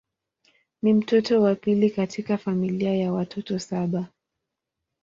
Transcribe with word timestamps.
Ni 0.83 0.93
mtoto 0.93 1.41
wa 1.41 1.55
pili 1.55 1.89
katika 1.89 2.37
familia 2.37 2.95
ya 2.95 3.13
watoto 3.13 3.59
saba. 3.59 4.07